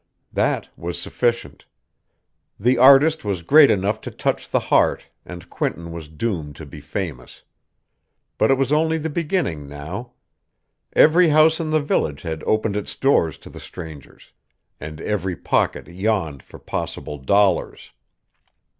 [0.33, 1.65] That was sufficient!
[2.59, 6.81] The artist was great enough to touch the heart and Quinton was doomed to be
[6.81, 7.43] famous!
[8.39, 10.13] But it was only the beginning now.
[10.93, 14.31] Every house in the village had opened its doors to the strangers;
[14.79, 17.91] and every pocket yawned for possible dollars.